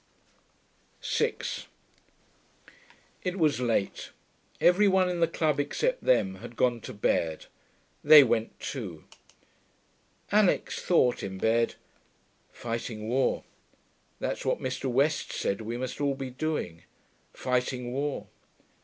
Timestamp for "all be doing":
16.01-16.81